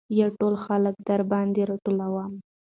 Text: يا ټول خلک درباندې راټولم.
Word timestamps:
يا 0.19 0.27
ټول 0.37 0.53
خلک 0.65 0.95
درباندې 1.09 1.61
راټولم. 1.69 2.31